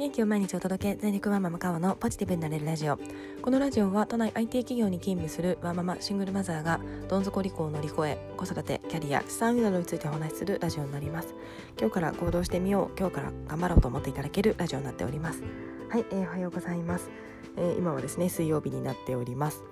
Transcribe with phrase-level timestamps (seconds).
[0.00, 2.98] 元気を毎日お届け全力ワンママカオのポジティブになれるラジオ。
[3.42, 11.34] このラジオは都内 IT 企業に勤務するワンママシングルマザーがどん底離婚を乗り越え子育てキャリア資産運などについてお話しするラジオになります。
[11.78, 12.98] 今日から行動してみよう。
[12.98, 15.42] 今日から頑張ろうと思っていただけるラジオになっております。
[15.90, 17.10] はい、えー、おはようございます、
[17.58, 19.62] えー、今はですね水曜日になっております。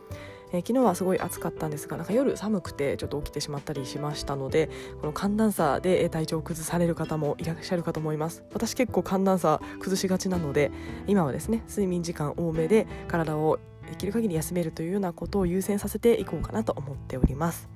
[0.53, 4.71] えー、昨日はすごい暑かったんですがなんか夜寒くてちょっと起きてしまったりしましたので
[5.01, 8.45] この寒暖差で体調を崩される方もいらっしゃるかと思います。
[8.53, 10.71] 私結構寒暖差崩しがちなので
[11.07, 13.59] 今はですね睡眠時間多めで体を
[13.89, 17.69] できる限り休めるというようなことを優先させていこうかなと思っております。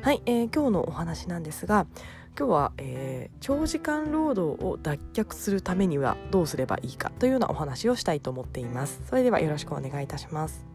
[0.00, 1.86] はい、えー、今日のお話なんですが
[2.38, 9.02] 今日は、えー、長時間労働を脱却するためにはどうすればいいかというようなお話をしたいと思っています。
[9.08, 10.73] それではよろしくお願いいたします。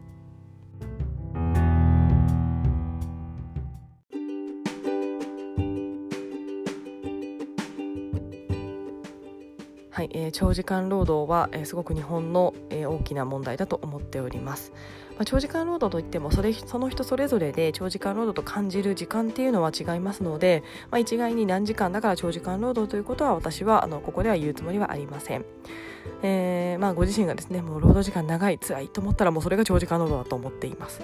[10.00, 14.72] はい、えー、長時間労働は、えー、すごく日本の、えー、大きな問題だと思っております。
[15.10, 25.44] まあ、長時間労働といってもそれその人それぞれで長時間労働と感じる時間っていうのは違いますので、まあ、一概に何時間だから長時間労働ということは私はあのここでは言うつもりはありません。
[26.22, 31.00] えーまあ、ご自身がですねもう労働時間長い辛いと思ったらもうそれが長時間労働だと思っています。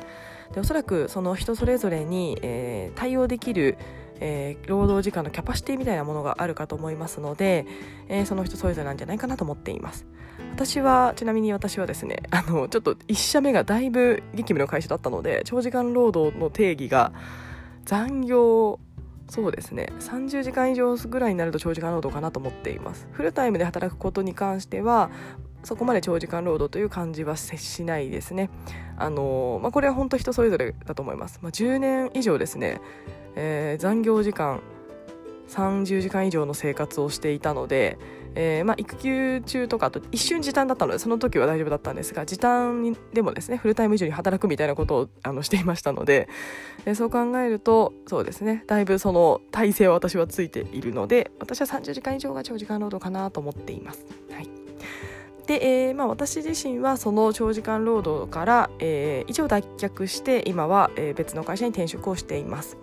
[0.53, 3.77] でおそらくその人それぞれに、えー、対応できる
[4.21, 7.67] えー、労働時間のキャパシティみたいなものがあるかと思いますので、
[8.09, 10.07] えー、その人それぞれなんじゃないかなと思っています
[10.55, 17.13] 私はちなみに私はですねあのちょっと1社目がだいぶ激務の会社だったので長時間労働の定義が
[17.85, 18.81] 残業
[19.29, 19.93] そうですね。
[19.99, 23.09] 30時間以上ぐらいになると長時間労働かなと思っています。
[23.13, 25.11] フルタイムで働くことに関しては
[25.63, 28.51] そこまで長時間労働という感じは接しないですね。
[28.97, 32.81] あの、まあ、これは本当人それぞれだと思います、まあ、10年以上ですね。
[33.35, 34.63] えー、残業時間
[35.49, 37.99] 30時間以上の生活をしていたので、
[38.37, 46.29] えー、まあ、育休中とかと一瞬時短だったのでその時は大丈夫だったんですが時短でもですねフルタイム以上に働くみたいなことをあのしていましたので、
[46.85, 54.05] えー、そう考えるとそうですねだいぶその体制は私はついているので私は30時間以上が長時間労働かなと思っています。
[54.31, 54.49] はい
[55.47, 62.77] で、えーまあ、私自身はその長時間労働から、えー、一応脱却して今は、えー、別の会社に転職をしています。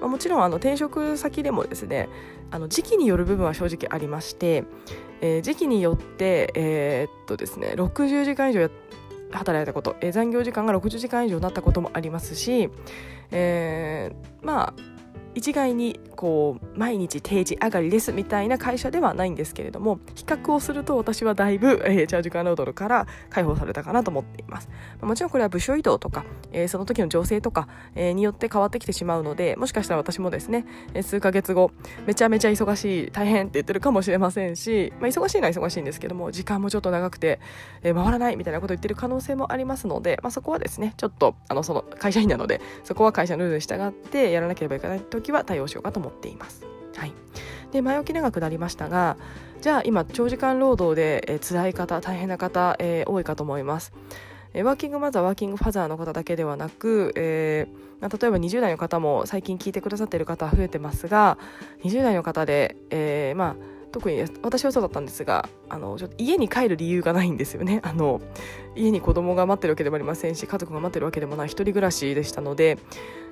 [0.00, 2.08] まあ、もちろんあの転職先でもですね
[2.50, 4.64] あの時期による部分は正直ありまして、
[5.20, 8.70] えー、時期によって、えー、っとですね60時間以上
[9.30, 12.70] 働いたこと、えー、残業時間が60時間以上になったこともありますし、
[13.30, 14.97] えー、まあ
[15.34, 24.68] 一概にこう毎日定時上がりですみたいな会社ではないんですけれども比較をすると私はだいぶ、えー、チャージカー労働から解放されたかなと思っています。
[25.00, 30.66] もちろんこれは部署移動とか、えー、その時の情勢とか、えー、によって変わってきてしまうのでもしかしたら私もですね、
[31.02, 31.70] 数ヶ月後
[32.06, 37.40] めちゃめちゃ忙しい大変って言ってるかもしれませんし、まあ、忙しいのは忙しいんですけども時間もちょっと長くて、
[37.82, 46.64] えー、回らないみたいなこと言ってる可能性もありますので、まあ、そこはですねちょっとあのその会社員なのでそこは会社のルールに従ってやらなければいけないと時は対応しようかと思っています。
[46.96, 47.12] はい、
[47.72, 49.16] で前置き長くなりましたが
[49.60, 53.92] じゃあ今長時間労働で、えー、辛い方大変な方、えー、多いかと思います。
[54.54, 61.38] え、ワーキングマザーワーキングファザーの方だけではなく、えー、例えば20代の方も最近聞いてくださっている方増えてますが
[61.84, 63.56] 20代の方で、えー、まあ
[63.92, 68.20] 特に私はそうだったんですがあのちょっと家に帰る理由がないんですよね あの
[68.76, 72.78] 家に子供が待ってるわけでもありませんし家族が待ってるわけでもない一人暮らしでしたので、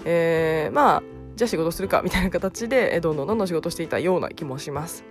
[0.04, 1.02] えー、まあ
[1.36, 5.04] じゃあ仕事するかみたいな形でどんどんどんどん仕事していたような気もします。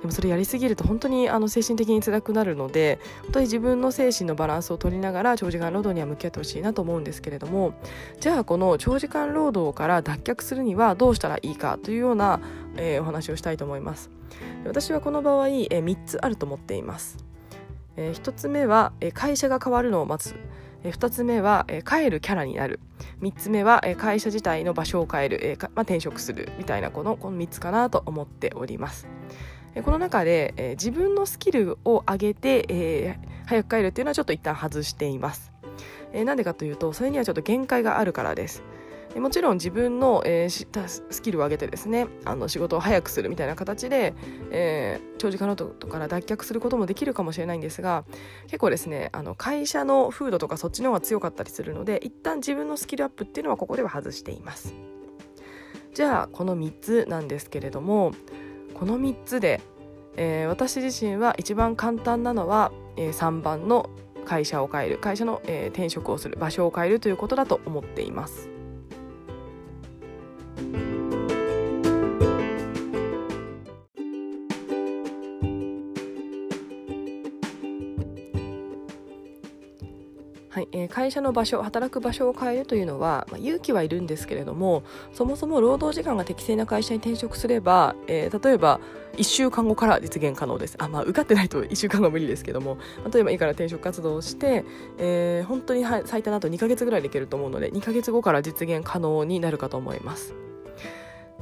[0.00, 7.72] でもそれやりすぎると本当にあの精神的に辛くなるので本当に自分の精神のバランスを取りながら長時間労働には向き合ってほしいなと思うんですけれども
[8.20, 12.40] じゃあこの長時間労働から脱却するにはどうしたらいいかというような、
[12.76, 14.10] えー、お話をしたいと思います。
[14.66, 17.18] 私はこの場合、えー、3つあると思っています、
[17.96, 20.34] えー、1つ目は、えー、会社が変わるのを待つ。
[20.84, 22.78] え2つ目は、帰るキャラになる
[23.22, 29.08] 3つ目は、会社自体の場所を変える、まあ、転職するみたいなこのこの3つかなと思っております。
[29.82, 35.52] この中で、自分のスキルを上げて、早く帰るっていうのはちょっと一旦外しています。
[36.24, 38.62] なんでかというとそれにはちょっと限界があるからです。
[39.20, 44.14] もちろん自分の、えー、スキルを上げてですねあの仕事を早くするみたいな形で、
[44.50, 48.04] えー、長時間労働から脱却することもできるかもしれないんですが
[48.46, 54.74] 結構ですねあの会社の風土とかそっちの方が強かったりするので一旦自分のスキルアップっていうのはここでは外しています。
[55.94, 58.12] じゃあこの3つなんですけれども
[58.74, 59.60] この3つで、
[60.16, 63.88] えー、私自身は一番簡単なのは、えー、3番の
[64.24, 68.53] 会社を変える会社の、えー、転職をする場所を変えるということだと思っています。
[80.54, 88.78] はいえー、会社の場所働く場所を変えるというのは、まあ、勇気はいるんですけれどもそもそも労働時間が適正な会社に転職すれば、えー、例えば
[89.16, 90.76] 1週間後から実現可能です。
[90.78, 92.78] あ、まあ、受かってないと1週間後無理ですけども
[93.12, 94.64] 例えばいいから転職活動をして、
[94.98, 100.36] えー、本当に最多だと2ヶ月ぐらいでいけると思うので2ヶ月後から実現可能になるかと思います。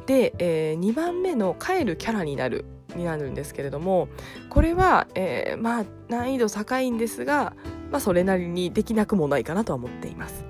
[0.07, 2.65] で、えー、2番目の帰るキャラになる
[2.97, 4.09] になるんですけれども
[4.49, 7.55] これは、えー、まあ難易度高いんですが
[7.93, 10.45] まあ、それなりにできなくもないかなとは思っています。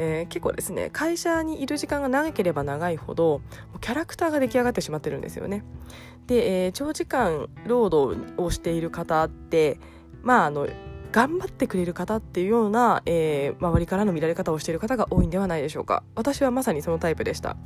[0.00, 3.40] えー、結構ですね会社にいる時間が長ければ長いほど
[3.80, 5.64] キャラクターが出来上がってしまってるんですよね。
[6.28, 9.80] で、えー、長時間労働をしている方って
[10.22, 10.68] まああの
[11.10, 17.56] 頑張ってくれる方っていうような、えー、周りからの見られ方をしている方が多いんではないでしょうか私はまさにそのタイプでした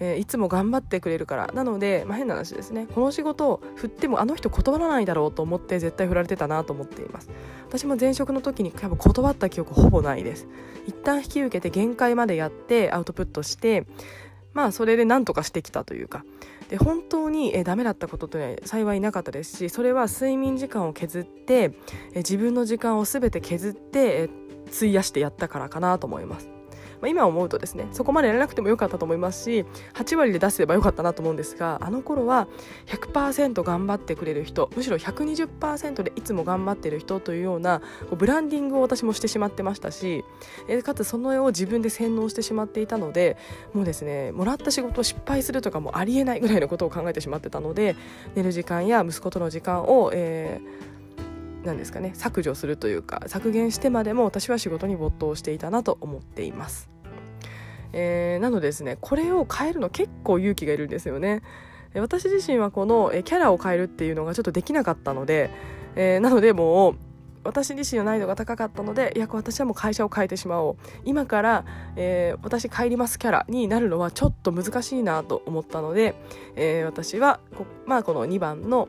[0.00, 1.46] えー、いつも頑張ってくれるから。
[1.54, 2.86] なので、まあ、変な話ですね。
[2.94, 7.30] この仕事を振ってもあの人断らないだろうと思って絶対振られてたなと思っています。
[7.66, 10.46] 私も前職の時に多分断った記憶ほぼないです。
[10.86, 13.86] 一旦引き受けて限界までやってアウトプットして
[14.54, 16.24] まあそれで何とかしてきたというか。
[16.68, 21.74] で本当に、えー、ダメだったことというのは幸いなかったですしそれは睡眠時間を削って、
[22.12, 26.57] えー、自分の時間を全て削って、えー、費やしてやったからかなと思います。
[27.00, 29.64] まあ、今思うとですねそこまでやらなくてもよかったと思いますし
[29.94, 32.48] 8割で出せればよかったなと思うんですがあの頃は
[32.86, 37.82] 100%頑張ってくれる人むしろ120%でいつも頑張ってる人というような
[38.16, 40.24] ブランディングを私もしてしまってましたし
[40.84, 43.36] かつその絵を自分で洗脳してしまっていたので
[43.74, 47.96] もうですねもらった仕事を失敗するとかもありえないぐらいのことを考えてしまってたので
[48.34, 50.97] 寝る時間や息子との時間を、えー
[51.64, 56.88] なんですかね削除するというか削減してまでも私は仕事に没頭していたなと思っています。
[57.92, 61.42] えー、なのでですねこれを変えるの結構勇気がいるんですよね。
[61.94, 65.50] 私自身はこのキャラを変えるっていうのがちょっとできなかったので、
[65.96, 66.94] えー、なのでもう
[67.44, 71.64] 私自身の難易度が高かったのでいや私はもう会社を変えてしまおう今から、
[71.96, 76.14] えー、私帰りますキャラになるのはちょっと難しいなと思ったので、
[76.56, 78.88] えー、私はこ,、まあ、この2番の、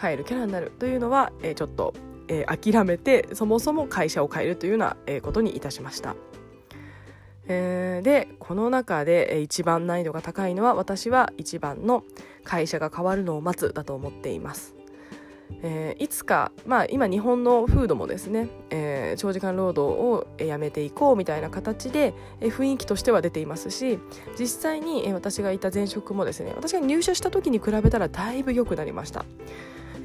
[0.00, 1.94] 変えるキャラになるというのは、えー、ちょっと、
[2.28, 6.16] えー、諦めてそもそも会社を変えるというような、えー、ことにいたしました。
[7.50, 12.04] えー、でこの中で一番難易度が高いのは私は一番の
[12.44, 14.78] 会社が変わるのを待つだと思っています。
[15.62, 23.98] えー、いつか、まあ、今日本の風土もですね、えー、長時間労働をやめていこうみたいな形で、えー、雰囲気としては出ていますし
[24.38, 29.24] 実際に、私がいた前職もですね私が入社した時に比べたらだいぶ良くなりました。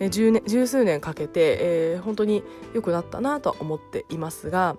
[0.10, 4.76] 十年十数年かけて、えー、本当に良くなったなと思っていますが、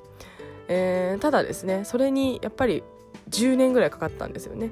[0.69, 2.83] えー、ただですねそれにやっぱり
[3.31, 4.71] 10年ぐらいかかったんですよね。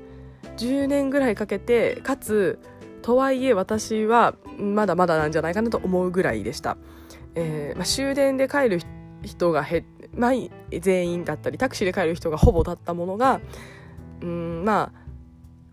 [0.56, 2.58] 10年ぐらいかけてかつ
[3.00, 6.76] とはいえ私はまだまだなんじゃないかなと思うぐらいでした。
[7.34, 8.80] えーまあ、終電で帰る
[9.22, 9.84] 人が減
[10.14, 10.32] まあ、
[10.78, 13.40] 全員だったりタクシーで帰る人がほぼだったものが
[14.20, 15.02] うんまあ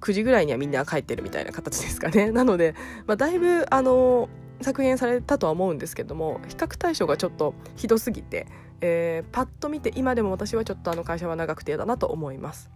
[0.01, 2.73] 9時ぐらいにはみんな帰ってるみたいな形ですかねなので、
[3.05, 4.29] まあ、だいぶあの
[4.61, 8.47] 削減されたとは思うんですけども比較対象がちょっとひどすぎて、
[8.81, 12.69] えー、パッと見て今でも私はちょっとあの会社は長くて嫌だなと思います。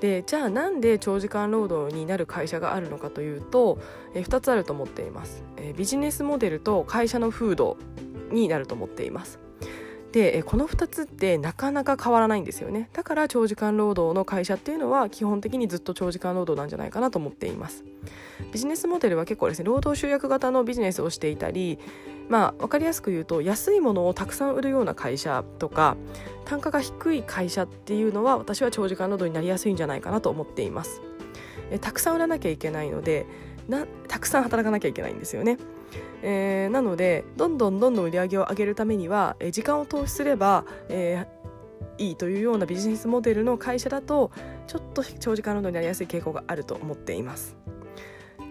[0.00, 3.78] でじゃあなんで長時間労働になる会社があるのかというと、
[4.14, 7.76] えー、2つあると思っています、えー、ビジネスモデルと会社の風土
[8.30, 9.40] になると思っています
[10.12, 12.88] でこの2つってなかなか変わらないんですよね。
[12.92, 17.84] だから長時間労働の会社っていうのは基本的にずっと長時間労働なんじゃないかなと思っています。
[18.52, 21.78] ビジネスモデルは結構ですね労働集約型のビジネスをしていたり
[22.28, 25.96] まあ分かりやすく言うと安いものをたくさん売るような会社とか
[26.46, 31.02] 単価が低い会社っていうのは私は長時間労働になりやすいんじゃないかなと思っています。
[31.82, 33.26] たくさん売らなきゃいけないので
[33.68, 35.58] なたくさん働かなきゃいけないんですよね
[36.22, 44.32] えー、なのでどんどんどんどん売り上げを上げるためには、えー、時間を投資すれば、えー、いいというようなビジネスモデルの会社だと
[44.66, 47.56] ちょっと長時間労働になりやすい傾向があると思っています。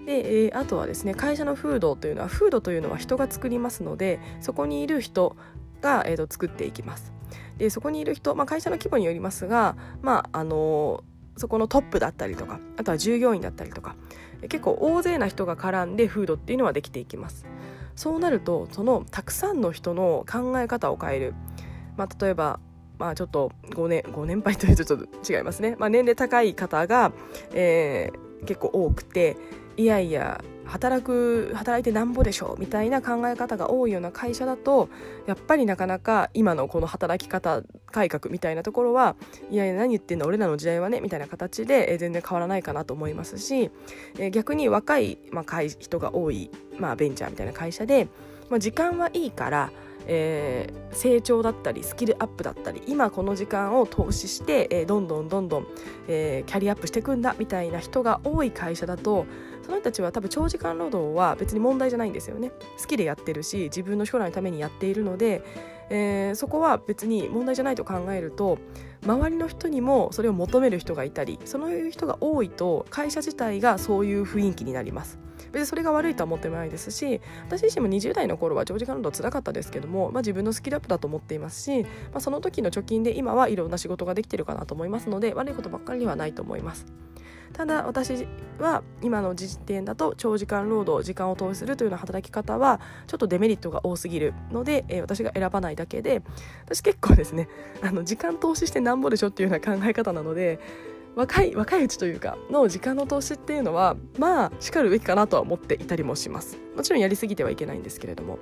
[0.06, 5.36] で、えー、あとはですね会社の風土というのは風土というのは人が作りますのでそこにいる人
[5.82, 7.14] が、えーと、作っていきます。
[7.58, 11.04] でそこにいる人、まあ、会社の規模によりますが、まああの
[11.36, 13.96] そこのトップだったりとかあとは従業員だったりとか
[14.42, 17.46] 結構大勢な人が絡んでフードっていうのはできていきます。
[17.96, 21.34] そうなるとそのたくさんの人の考え方を変える、
[21.98, 22.60] まあ、例えば
[23.00, 27.12] まあちょっと5年ご年配というとちょっと違いますね、まあ、年齢高い方が、
[27.54, 29.36] えー、結構多くて
[29.78, 34.90] いやいや働く働いてなんぼでしょみたいな考え方が多いような会社だと
[35.26, 39.16] やっぱりなかなか今のこの働き方改革みたいなところは
[39.50, 43.72] いやいや何言ってんの俺らの時代はねみたいな形で、全然変わらないかなと思いますし、
[44.32, 48.08] 逆に若い、まあ、人が多い、まあ、ベンチャーみたいな会社で、
[48.50, 49.72] まあ、時間はいいから
[50.08, 55.68] えー、成長だったりスキルアップだったり今この時間を投資して、えー、どんどんどんどん、
[56.08, 59.26] えー、キャリアアップしていくんだみたいな人が多い会社だと
[59.64, 62.52] その人たちは多分長時間労働は別に問題じゃないんですよね。
[62.80, 65.44] 好きでやってるし自分の将来のためにやっているので、
[65.90, 68.60] えー、そこは別に問題じゃないと考えると
[69.06, 75.20] 周りの人にもそれを求める人がいたりその人が多いと会社自体がそういう雰囲気になります。
[75.52, 86.86] 別にそれが悪いとは思ってないですし私自身も20代の頃は長時間労働つらかったですけども、まあ、自分のスキルアップだと思っていますし、まあ、その時の貯金で今はいろんな仕事ができてるかなと思いますので悪いことばっかりではないと思います。
[87.54, 88.28] ただ私
[88.60, 96.22] は今の時点だと長時間労働時間を投資するというような働き方はちょっとデメリットが多すぎるので、えー、私が選ばないだけで
[96.66, 97.48] 私結構ですね
[97.82, 100.60] あの時間投資してなんぼでしょっていうような考え方なので
[101.18, 106.60] 若い若いうちというかの時間の投資っていうのはまあしかるべきかなとは思っていたりもします。
[106.76, 108.38] もちろんやりすぎてはいけないんですけれども、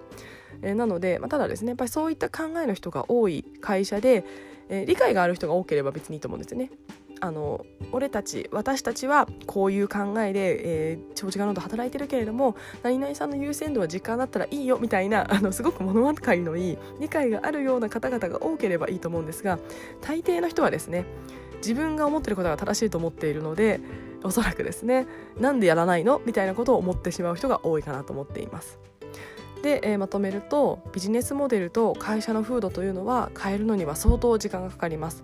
[0.62, 4.26] えー、なので、まあ、ただですねやっぱりそういった考えの人が多い会社で、
[4.68, 6.70] えー、理解がある人が多ければ別にいいと思うんですよね。
[7.22, 19.60] あの俺たち私たちはこういう考えで、えー、長時間労働働いてるけれども何々さんの優先度は時間だったらいいよみたいな あのすごく物分かりのいい理解があるような方々が多ければいいと思うんですが
[20.02, 21.06] 大抵の人はですね
[21.58, 23.80] 自分が思ってることが正しいと思っているので
[24.24, 25.08] おそらくですね
[25.40, 28.80] なんでやらないのみたいなことを思ってしまう人が多いかなと思っています。
[29.62, 35.24] で、えー、まとめるとビジネスモデルと会社の風土というのは変えるのには相当時間がかかります。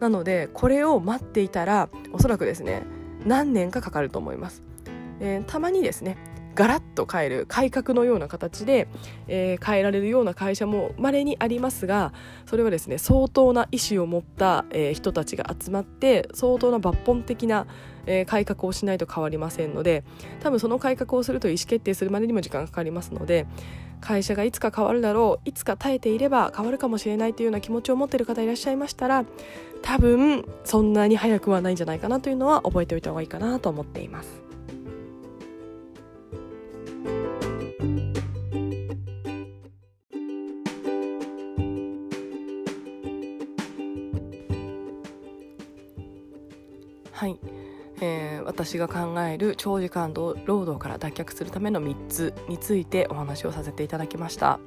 [0.00, 2.82] なのでこれを待っていたらおそらくですね
[3.24, 4.62] 何年かかかると思います、
[5.20, 6.16] えー、たまにですね
[6.58, 8.88] ガラッと変える改革のような形で、
[9.28, 12.12] えー、変えられるような会社も稀にありますが
[12.46, 17.68] それはですね相当な意思を持った、えー、人たちが集まって相当な抜本的な、
[18.06, 20.02] えー、改革をしないと変わりませんので
[20.40, 23.46] 多分その改革をすると意思決定するまでにも時間がかかりますので
[24.00, 29.24] 会社がいつか変わるだろういつか耐えていれば変わるかもしれないというような気持ちを持っている方いらっしゃいましたら
[29.82, 34.47] 多分そんなに早くはないんじゃないかなというのは覚えておいた方がいいかなと思っています。
[47.18, 47.36] はい、
[48.00, 54.60] えー、私が考える長時間労働から脱却するための3つについてお話をさせていただきました、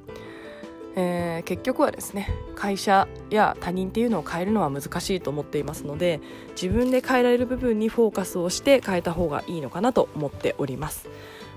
[0.94, 11.08] えー、結局はですね会社や他人っていうのを変えるのは難しいと思っていますので自分で変えられる部分にフォーカスをして変えた方がいいのかなと思っております。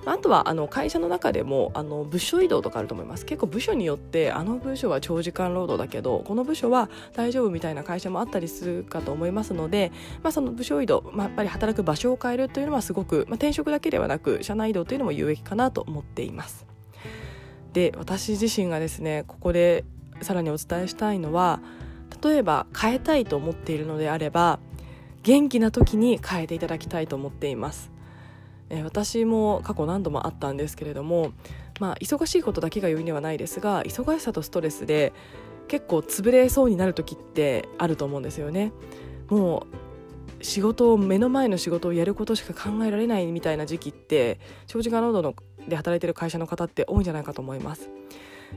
[0.05, 3.25] あとはあの会社の中でもあの部署移動とかあると思います。
[3.25, 9.91] 結構部署によってあの部署は長時間労働だけどこの部署は大丈夫みたいな会社もあったりするかと思いますので、
[10.23, 16.65] まあ、その部署移動、まあ、やっぱり働く場所を変えるというのはすごく、まあ、転職だけではなく社内移動というのも有益かなと思っています。
[17.73, 19.83] で私自身がですねここで
[20.21, 21.59] さらにお伝えしたいのは
[22.23, 24.59] 例えば変えたいと思っているのであれば
[25.23, 27.94] 元気な時に変えていただきたいと思っています。
[28.69, 31.31] えー、私も過去何度もあったんですけれども、
[31.79, 35.13] まあ、忙しいことだけが要因ではないですが忙しさとストレスで
[35.67, 38.71] 結構潰れそうになる時ってあると思うんですよね。
[39.29, 47.89] もう仕事を目の前の仕事をやることしか考えられないみたいな時期って長時間労働ので働いてる会社の方って多いんじゃないかと思います。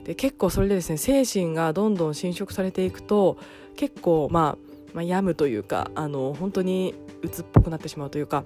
[0.05, 3.38] で結構それでですね精神がどんどん侵食されていくと
[3.77, 8.45] 結構まあまあ、病むというかあの本当に鬱っぽくなってしまうというか、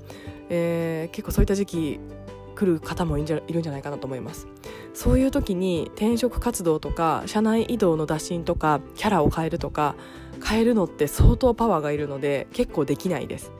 [0.48, 2.00] えー、結構そういった時期
[2.54, 4.46] 来る方もいるんじゃないかなと思います。
[4.94, 9.94] そういう時に転職活動とか社内移動の打診とかキャラを変えるとか
[10.44, 13.52] 変えるのって相当パワーがいるので結構できないです。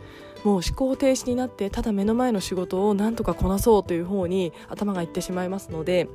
[0.44, 6.08] もう思考停止になってただ目の前の仕事をなんとかこなそうという方に頭がいってしまいますので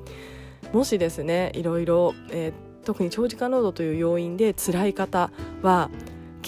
[0.74, 5.31] もしですねいろいろ、えー、特に長時間労働という要因で辛い方
[5.62, 5.89] は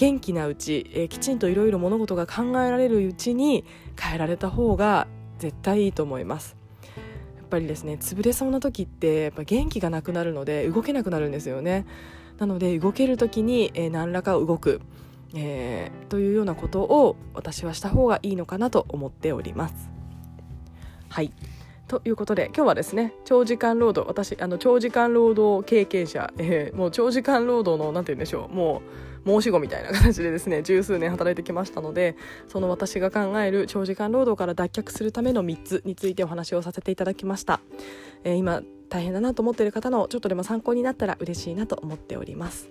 [0.00, 3.66] 元気なうち、えー、きちんといろいろ物事が考えられるうちに
[4.00, 5.06] 変えられた方が
[5.38, 6.56] 絶対いいと思います。
[7.36, 11.84] やっぱりですね潰れそうな時ってやっぱ元気がなくなるので動けなくなるんですよね。
[12.38, 14.80] なので動ける時に、えー、何らか動く、
[15.34, 19.90] えー、というようなことを私はした方がいいのかなと思っております。
[21.10, 21.30] はい。
[21.88, 32.16] ということで今日はですね長時間労働私あの長時間労働経験者、えー、もう長時間労働の何て言うんでしょうもう申し子みたいな形でですね十数年働いてきましたので
[32.48, 37.60] その私が考える長時間労働から脱却するための3つについてお話をさせていただきました、
[38.24, 42.68] えー、今大変だなと思っている方のちょっとでも参考になったら嬉しいなと思っております。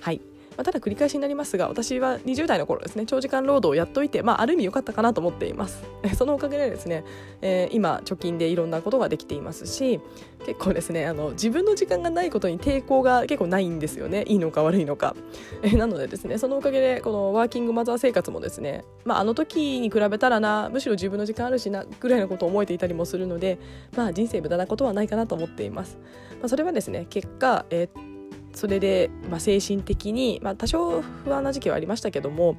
[0.00, 0.22] はい。
[0.60, 5.82] あ、ただ繰り返しになりますが私は20代の頃ですね長時間労働をやっといて、まあ、ある意味良かったかなと思っています。
[6.16, 7.04] そのおかげでですね、
[7.40, 10.00] えー、今貯金でいろんなことができていますし
[10.46, 14.24] 結構ですねあの自分の時間がないことに抵抗が結構ないんですよね。
[14.26, 15.14] いいのか悪いのか、
[15.62, 23.58] えー、なのでですねそのおかげでこのワーキングマザー生活もですね、まあ、あの時に比べたらなむしろ自分の時間あるしなぐらいのことを思えていたりもするので、
[23.96, 25.98] まあ、人生無駄なことはないかなと思っています、
[26.40, 28.09] まあ、それはですね結果、えー
[28.52, 32.56] それで、まあ、精神的に、まあ、多少不安な時期はありましたけども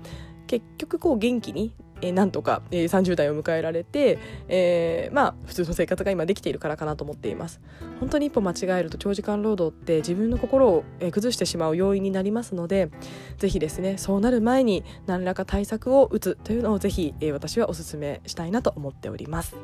[0.48, 4.20] 結局こう元気に、えー、なんとか、えー、30代を迎えられて、
[4.50, 7.62] えー、まあ普通の生活が今できているからかなと思っています。
[8.00, 12.90] 本当に一歩間違えると長時間労働って自分の心を、え、崩してしまう要因になりますので
[13.38, 19.56] ぜひですねそうなる前に何らか対策を打つというのをぜひ、えー、私はお勧めしたいなと思っております。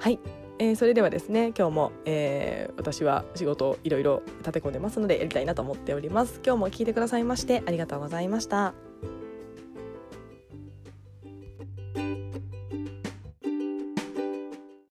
[0.00, 0.18] はい。
[0.58, 6.40] えー、それではですね今日も、えー、私は仕事いろいろ立て込んでますのでやりたいなと思っております。
[6.44, 8.87] 今日も聞いてくださいましてありがとうございました。